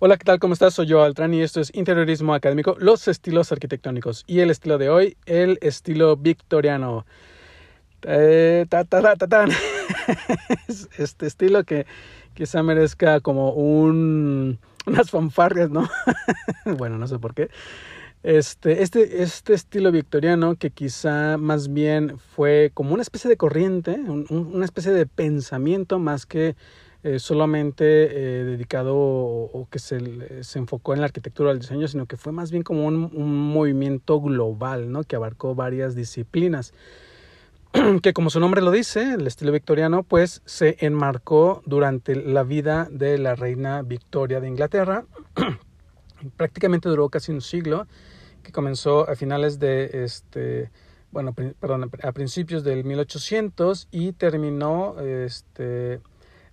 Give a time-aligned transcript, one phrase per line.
[0.00, 0.38] Hola, ¿qué tal?
[0.38, 0.74] ¿Cómo estás?
[0.74, 4.22] Soy yo, Altran, y esto es Interiorismo Académico, los estilos arquitectónicos.
[4.28, 7.04] Y el estilo de hoy, el estilo victoriano.
[8.02, 9.46] Eh, ta, ta, ta,
[10.98, 11.84] este estilo que
[12.32, 15.88] quizá merezca como un, unas fanfarrias, ¿no?
[16.78, 17.50] bueno, no sé por qué.
[18.22, 23.98] Este, este, este estilo victoriano que quizá más bien fue como una especie de corriente,
[24.30, 26.54] una especie de pensamiento más que
[27.04, 32.06] eh, solamente eh, dedicado o, que se, se, enfocó en la arquitectura del diseño, sino
[32.06, 35.04] que fue más bien como un, un movimiento global, ¿no?
[35.04, 36.72] Que abarcó varias disciplinas.
[38.02, 42.88] que como su nombre lo dice, el estilo victoriano, pues se enmarcó durante la vida
[42.90, 45.04] de la reina Victoria de Inglaterra.
[46.36, 47.86] Prácticamente duró casi un siglo,
[48.42, 50.70] que comenzó a finales de este,
[51.12, 56.00] bueno, perdón, a principios del 1800 y terminó este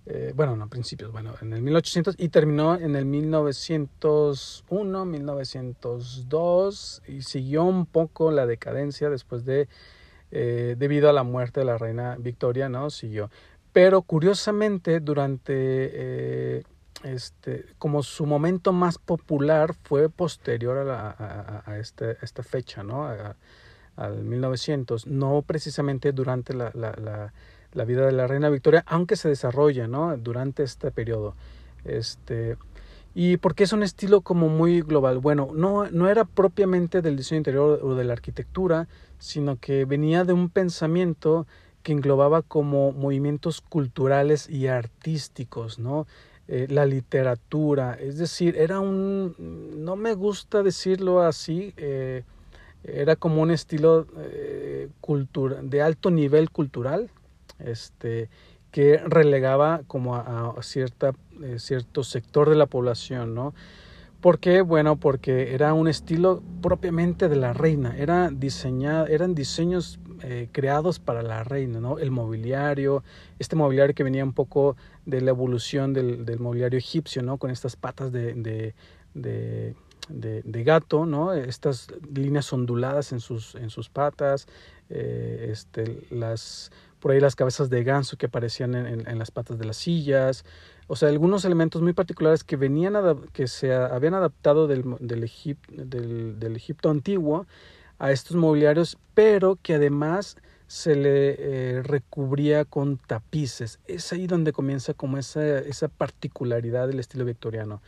[0.08, 7.22] eh, bueno, no, principios, bueno, en el 1800 y terminó en el 1901, 1902 y
[7.22, 9.68] siguió un poco la decadencia después de,
[10.30, 12.88] eh, debido a la muerte de la reina Victoria, ¿no?
[12.90, 13.32] Siguió.
[13.72, 16.62] Pero curiosamente, durante, eh,
[17.02, 23.08] este, como su momento más popular fue posterior a, la, este, esta fecha, ¿no?
[23.96, 27.32] al 1900, no precisamente durante la la
[27.84, 30.16] vida de la reina Victoria, aunque se desarrolla ¿no?
[30.16, 31.34] durante este periodo.
[31.84, 32.56] Este,
[33.14, 35.18] y porque es un estilo como muy global.
[35.18, 40.24] Bueno, no, no era propiamente del diseño interior o de la arquitectura, sino que venía
[40.24, 41.46] de un pensamiento
[41.82, 46.06] que englobaba como movimientos culturales y artísticos, ¿no?
[46.48, 49.34] Eh, la literatura, es decir, era un,
[49.84, 52.22] no me gusta decirlo así, eh,
[52.84, 54.88] era como un estilo eh,
[55.62, 57.10] de alto nivel cultural,
[57.58, 58.28] este,
[58.70, 61.12] que relegaba como a, cierta,
[61.42, 63.54] eh, cierto sector de la población, ¿no?
[64.20, 64.62] ¿Por qué?
[64.62, 70.98] Bueno, porque era un estilo propiamente de la reina, era diseñado, eran diseños eh, creados
[70.98, 71.98] para la reina, ¿no?
[71.98, 73.04] El mobiliario,
[73.38, 77.36] este mobiliario que venía un poco de la evolución del, del mobiliario egipcio, ¿no?
[77.36, 78.74] Con estas patas de,
[79.14, 81.32] de, gato, ¿no?
[81.34, 84.48] Estas líneas onduladas en sus, en sus patas,
[84.88, 89.64] eh, este, las por ahí las cabezas de ganso que aparecían en, las patas de
[89.64, 90.44] las sillas,
[90.86, 92.94] o sea, algunos elementos muy particulares que venían
[93.32, 97.46] que se habían adaptado del, del, del, Egipto antiguo
[97.98, 100.36] a estos mobiliarios, pero que además
[100.66, 103.78] se le eh, recubría con tapices.
[103.86, 107.82] Es ahí donde comienza como esa, esa particularidad del estilo victoriano,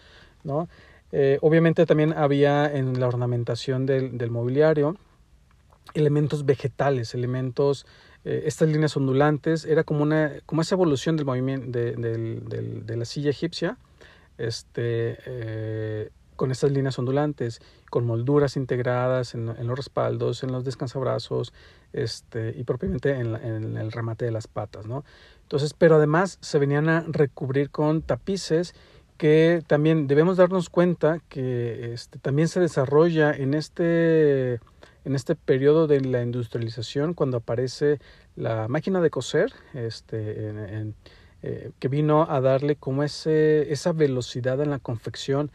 [0.45, 0.69] ¿no?
[1.11, 4.97] Eh, obviamente también había en la ornamentación del, del mobiliario
[5.95, 7.87] elementos vegetales, elementos
[8.29, 13.31] eh, estas líneas ondulantes, era como, una, como esa evolución del movimiento de, la silla
[13.31, 13.79] egipcia,
[14.37, 21.55] este, eh, con estas líneas ondulantes, con molduras integradas en, los respaldos, en los descansabrazos
[21.95, 24.85] este, y propiamente en, en, el remate de las patas.
[24.85, 25.07] ¿no?
[25.45, 28.75] Entonces, pero además se venían a recubrir con tapices
[29.17, 34.61] que también debemos darnos cuenta que este, también se desarrolla en este
[35.09, 37.99] en este periodo de la industrialización, cuando aparece
[38.37, 40.93] la máquina de coser, este,
[41.43, 45.51] eh, que vino a darle como ese, esa velocidad en la confección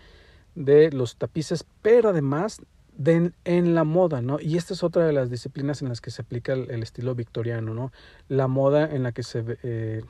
[0.56, 2.64] de los tapices, pero además
[2.98, 4.40] de, en la moda, ¿no?
[4.40, 7.76] Y esta es otra de las disciplinas en las que se aplica el, estilo victoriano,
[7.76, 7.92] ¿no?
[8.30, 10.02] La moda en la que se, eh,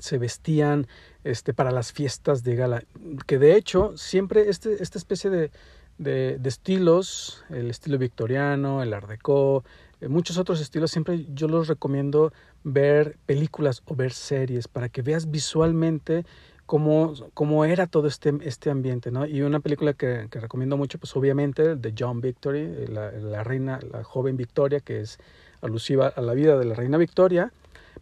[0.00, 0.88] se vestían
[1.22, 2.82] este, para las fiestas de gala,
[3.28, 5.52] que de hecho siempre este, esta especie de,
[6.00, 9.64] de, de, estilos, el estilo victoriano, el art deco,
[10.00, 12.32] eh, muchos otros estilos, siempre yo los recomiendo
[12.64, 16.24] ver películas o ver series para que veas visualmente
[16.64, 19.26] cómo, cómo era todo este, este ambiente, ¿no?
[19.26, 24.02] Y una película que, recomiendo mucho, pues obviamente, de John Victory, la, la reina, la
[24.02, 25.18] joven Victoria, que es
[25.60, 27.52] alusiva a la vida de la reina Victoria,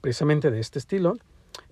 [0.00, 1.16] precisamente de este estilo.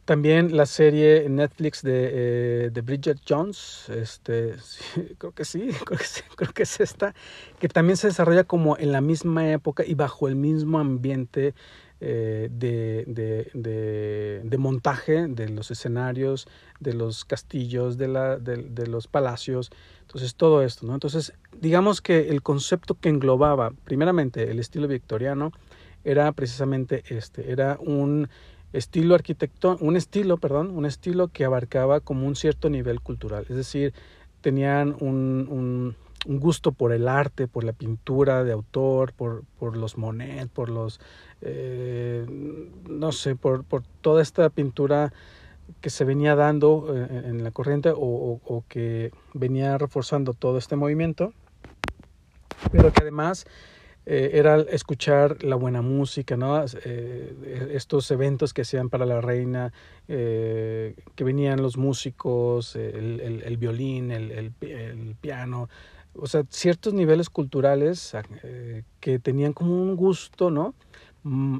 [0.07, 4.55] También la serie Netflix de, eh, de Bridget Jones, este,
[5.19, 7.13] creo que sí, creo que sí, creo que es esta,
[7.59, 11.55] que también se desarrolla como en la misma época y bajo el mismo ambiente
[12.01, 16.47] eh, de, de, de, de, montaje de los escenarios,
[16.79, 19.71] de los castillos, de, la, de, de los palacios.
[20.03, 20.95] Entonces, todo esto, ¿no?
[20.95, 25.51] Entonces, digamos que el concepto que englobaba, primeramente, el estilo victoriano,
[26.07, 28.29] era precisamente este, era un
[28.77, 33.57] estilo arquitectónico, un estilo, perdón, un estilo que abarcaba como un cierto nivel cultural, es
[33.57, 33.95] decir,
[34.41, 35.97] tenían un, un,
[36.39, 41.01] gusto por el arte, por la pintura de autor, por, por los Monet, por los,
[41.41, 42.27] eh,
[42.89, 45.13] no sé, por, por toda esta pintura
[45.81, 51.33] que se venía dando eh, en la corriente o, que venía reforzando todo este movimiento,
[52.73, 53.47] pero que además
[54.07, 56.65] eh, era escuchar la buena música, ¿no?
[56.85, 59.73] Eh, estos eventos que hacían para la reina,
[60.07, 64.53] que venían los músicos, el, violín, el,
[65.21, 65.69] piano,
[66.15, 68.17] o sea, ciertos niveles culturales
[69.01, 70.75] que tenían como un gusto, ¿no?
[71.25, 71.59] Mm,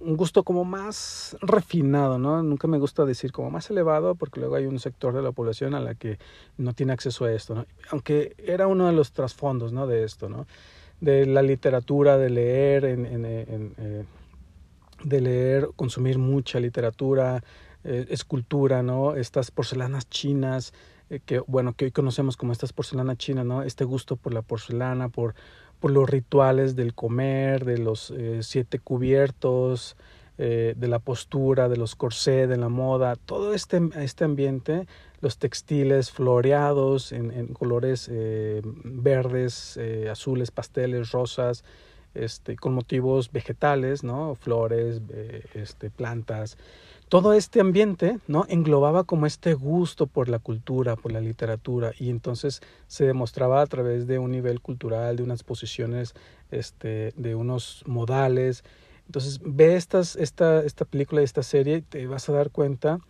[0.00, 2.18] un gusto como más refinado.
[2.18, 5.74] Nunca me gusta decir como más elevado porque luego hay un sector de la población
[5.74, 6.18] a la que
[6.56, 7.66] no tiene acceso a esto, ¿no?
[7.90, 9.86] Aunque era uno de los trasfondos, ¿no?
[9.86, 10.46] De esto, ¿no?
[11.00, 14.04] De la literatura, de leer, en, en, eh,
[15.04, 17.42] de leer, consumir mucha literatura,
[17.84, 19.14] eh, escultura, ¿no?
[19.14, 20.72] Estas porcelanas chinas,
[21.08, 23.62] eh, que, bueno, que hoy conocemos como estas porcelanas chinas, ¿no?
[23.62, 25.34] Este gusto por la porcelana, por
[25.78, 29.96] por los rituales del comer, de los siete cubiertos,
[30.38, 34.86] eh, de la postura, de los corsés, de la moda, todo este, este ambiente,
[35.20, 39.78] los textiles floreados en, colores eh, verdes,
[40.10, 41.64] azules, pasteles, rosas,
[42.14, 44.34] este, con motivos vegetales, ¿no?
[44.36, 45.00] flores,
[45.54, 46.56] este, plantas,
[47.08, 52.10] todo este ambiente no englobaba como este gusto por la cultura, por la literatura y
[52.10, 56.12] entonces se demostraba a través de un nivel cultural, de unas posiciones,
[56.50, 58.62] este, de unos modales.
[59.08, 63.00] Entonces ve estas, esta, esta película esta serie y te vas a dar cuenta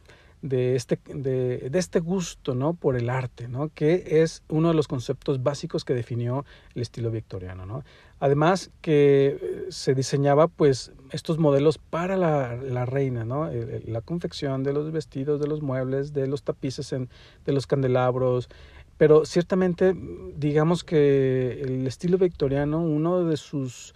[0.42, 2.74] de este, de, de, este gusto ¿no?
[2.74, 3.70] por el arte, ¿no?
[3.74, 6.44] que es uno de los conceptos básicos que definió
[6.76, 7.66] el estilo victoriano.
[7.66, 7.82] ¿no?
[8.20, 13.50] Además que eh, se diseñaba pues estos modelos para la, la reina, ¿no?
[13.86, 17.08] la confección de los vestidos, de los muebles, de los tapices, en,
[17.44, 18.48] de los candelabros,
[18.96, 19.96] pero ciertamente
[20.36, 23.94] digamos que el estilo victoriano, uno de sus,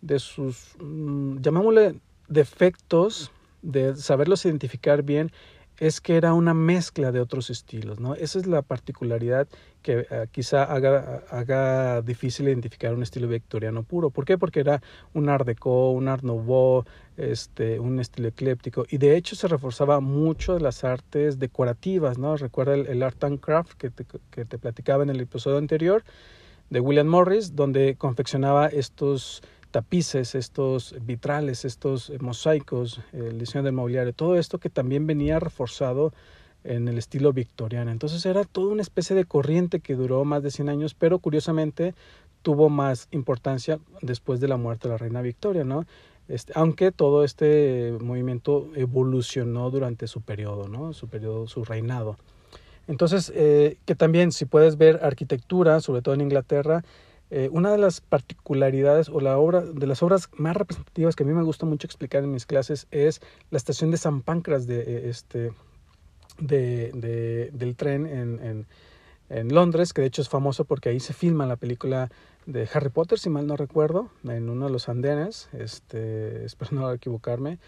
[0.00, 1.96] de sus mm, llamémosle
[2.28, 3.30] defectos,
[3.62, 5.32] de saberlos identificar bien,
[5.78, 8.14] es que era una mezcla de otros estilos, ¿no?
[8.14, 9.46] Esa es la particularidad
[9.82, 14.10] que eh, quizá haga, haga difícil identificar un estilo victoriano puro.
[14.10, 14.36] ¿Por qué?
[14.36, 14.82] Porque era
[15.14, 16.84] un art deco, un art nouveau,
[17.16, 22.36] este, un estilo ecléptico y de hecho se reforzaba mucho de las artes decorativas, ¿no?
[22.36, 26.02] Recuerda el, art and craft que te, que te platicaba en el episodio anterior
[26.70, 33.74] de William Morris, donde confeccionaba estos tapices, estos vitrales, estos eh, mosaicos, el diseño del
[33.74, 36.12] mobiliario, todo esto que también venía reforzado
[36.64, 37.90] en el estilo victoriano.
[37.90, 41.94] Entonces era toda una especie de corriente que duró más de 100 años, pero curiosamente
[42.42, 45.86] tuvo más importancia después de la muerte de la reina Victoria, ¿no?
[46.28, 50.92] Este, aunque todo este movimiento evolucionó durante su periodo, ¿no?
[50.92, 52.16] Su periodo, su reinado.
[52.86, 56.84] Entonces, eh, que también si puedes ver arquitectura, sobre todo en Inglaterra,
[57.30, 61.26] eh, una de las particularidades o la obra de las obras más representativas que a
[61.26, 63.20] mí me gusta mucho explicar en mis clases es
[63.50, 65.52] la estación de San Pancras de eh, este
[66.38, 68.66] de, de, del tren en, en,
[69.28, 72.10] en, Londres, que de hecho es famoso porque ahí se filma la película
[72.46, 76.92] de Harry Potter, si mal no recuerdo, en uno de los andenes, este, espero no
[76.92, 77.58] equivocarme,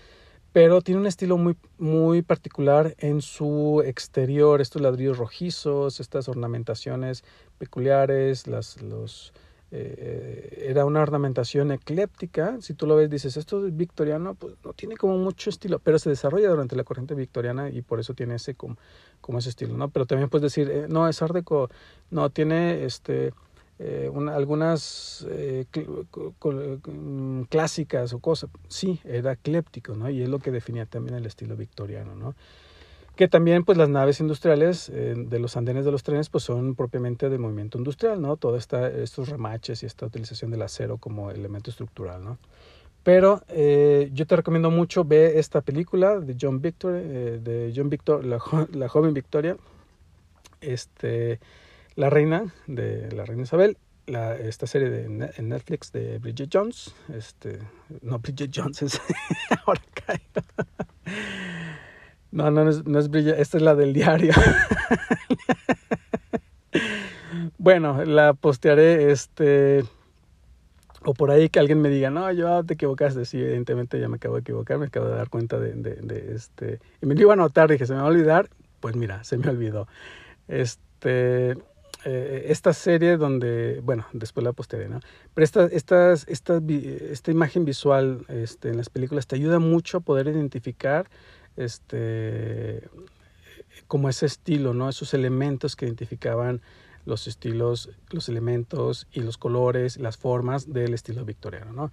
[0.52, 7.24] pero tiene un estilo muy, muy particular en su exterior, estos ladrillos rojizos, estas ornamentaciones
[7.58, 9.32] peculiares, las, los,
[9.72, 12.56] eh, era una ornamentación ecléptica.
[12.60, 15.98] Si tú lo ves, dices, esto es victoriano, pues no tiene como mucho estilo, pero
[15.98, 18.76] se desarrolla durante la corriente victoriana y por eso tiene ese como,
[19.20, 19.88] como ese estilo, ¿no?
[19.88, 21.36] Pero también puedes decir, eh, no, es art
[22.10, 23.32] no, tiene este,
[23.78, 25.26] eh, algunas
[26.86, 28.50] mm, clásicas o cosas.
[28.68, 30.10] Sí, era ecléptico, ¿no?
[30.10, 32.34] Y es lo que definía también el estilo victoriano, ¿no?
[33.20, 36.74] Que también pues las naves industriales eh, de los andenes de los trenes pues son
[36.74, 38.38] propiamente de movimiento industrial, ¿no?
[38.38, 42.38] Todos estos remaches y esta utilización del acero como elemento estructural, ¿no?
[43.02, 47.90] Pero eh, yo te recomiendo mucho ver esta película de John Victor, eh, de John
[47.90, 48.38] Victor, la,
[48.72, 49.58] la, joven Victoria,
[50.62, 51.40] este,
[51.96, 56.94] la reina de la reina Isabel, la, esta serie de en Netflix de Bridget Jones,
[57.14, 57.58] este,
[58.00, 58.98] no Bridget Jones es
[59.66, 60.66] ahora caigo.
[62.40, 64.32] No, no, no es brilla, esta es la del diario.
[67.58, 69.84] bueno, la postearé, este,
[71.04, 73.26] o por ahí que alguien me diga, no, yo te equivocaste.
[73.26, 77.06] Sí, evidentemente ya me acabo de equivocar, me acabo de dar cuenta de, este, y
[77.06, 78.48] me lo iba a notar, dije, se me va a olvidar,
[78.80, 79.86] pues mira, se me olvidó.
[80.48, 81.58] Este,
[82.06, 85.00] eh, esta serie donde, bueno, después la postearé, ¿no?
[85.34, 90.00] Pero esta, esta, esta, esta imagen visual este, en las películas te ayuda mucho a
[90.00, 91.10] poder identificar
[91.56, 92.88] este,
[93.86, 94.88] como ese estilo, ¿no?
[94.88, 96.60] Esos elementos que identificaban
[97.06, 101.90] los estilos, los elementos y los colores, las formas del estilo victoriano, ¿no?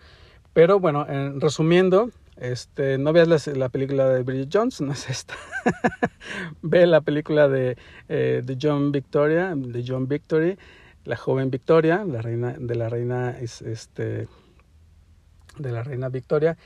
[0.53, 1.05] Pero bueno,
[1.39, 5.35] resumiendo, este, no veas la, película de Bridget Jones, no es esta.
[6.61, 7.77] Ve la película de,
[8.09, 10.57] eh, de John Victoria, de John Victory,
[11.05, 14.27] la joven Victoria, la reina de la reina este
[15.57, 16.57] de la reina Victoria,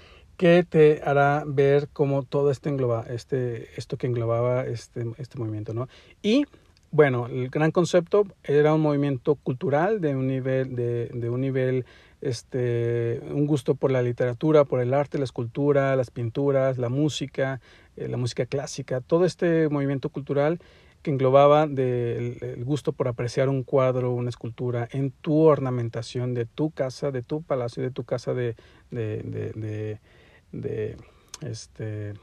[0.42, 5.76] que te hará ver cómo todo este engloba, este, esto que englobaba este, este movimiento,
[5.76, 5.88] ¿no?
[6.24, 6.46] Y
[6.90, 11.86] bueno, el gran concepto era un movimiento cultural de un nivel, de, de un nivel
[12.22, 17.62] este, un gusto por la literatura, por el arte, la escultura, las pinturas, la música,
[17.96, 20.58] eh, la música clásica, todo este movimiento cultural
[21.04, 26.48] que englobaba del el gusto por apreciar un cuadro, una escultura en tu ornamentación de
[26.48, 28.56] tu casa, de tu palacio, de tu casa de,
[28.90, 30.00] de,
[30.52, 30.98] de,
[31.42, 32.14] este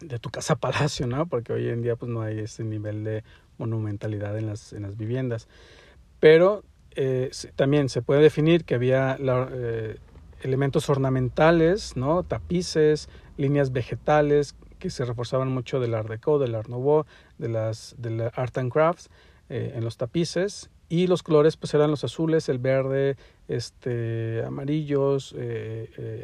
[0.00, 1.26] de tu casa palacio, ¿no?
[1.26, 3.24] Porque hoy en día pues no hay ese nivel de
[3.58, 5.48] monumentalidad en las, en las viviendas.
[6.20, 6.64] Pero
[6.96, 9.98] eh, también se puede definir que había eh,
[10.42, 12.22] elementos ornamentales, ¿no?
[12.22, 17.06] tapices, líneas vegetales que se reforzaban mucho del Art Deco, del Art Nouveau,
[17.38, 17.96] de las
[18.34, 19.10] Art and Crafts
[19.48, 20.70] eh, en los tapices
[21.02, 23.16] y los colores pues eran los azules, el verde,
[23.48, 25.34] este, amarillos,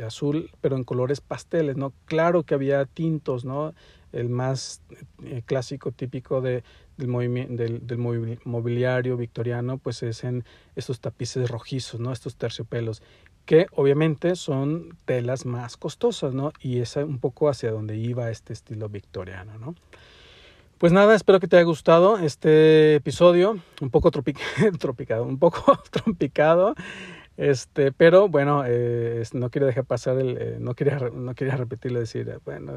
[0.06, 1.92] azul, pero en colores pasteles, ¿no?
[2.04, 3.74] Claro que había tintos, ¿no?
[4.12, 4.82] El más
[5.46, 6.62] clásico, típico de,
[6.96, 7.98] del, del, del,
[8.44, 10.44] mobiliario victoriano, pues es en
[10.76, 12.12] estos tapices rojizos, ¿no?
[12.12, 13.02] Estos terciopelos,
[13.46, 16.52] que obviamente son telas más costosas, ¿no?
[16.60, 19.74] Y es un poco hacia donde iba este estilo victoriano, ¿no?
[20.80, 24.10] Pues nada, espero que te haya gustado este episodio, un poco
[24.78, 26.74] tropicado, un poco trompicado.
[27.36, 32.00] Este, pero bueno, eh, no quiero dejar pasar el, eh, no quería, no quería repetirlo,
[32.00, 32.72] decir, bueno,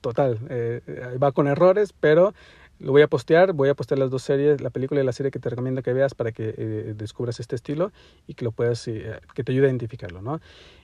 [0.00, 0.80] total, eh,
[1.20, 2.34] va con errores, pero
[2.78, 5.30] lo voy a postear, voy a postear las dos series, la película y la serie
[5.30, 7.92] que te recomiendo que veas para que eh, descubras este estilo
[8.26, 10.40] y que lo puedas, eh, que te ayude a identificarlo, ¿no?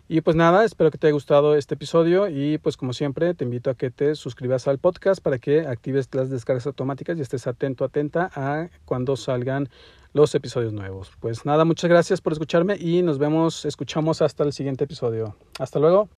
[0.08, 3.44] Y pues nada, espero que te haya gustado este episodio y pues como siempre te
[3.44, 7.46] invito a que te suscribas al podcast para que actives las descargas automáticas y estés
[7.46, 9.68] atento, atenta a cuando salgan
[10.12, 11.12] los episodios nuevos.
[11.20, 15.36] Pues nada, muchas gracias por escucharme y nos vemos, escuchamos hasta el siguiente episodio.
[15.58, 16.08] Hasta luego.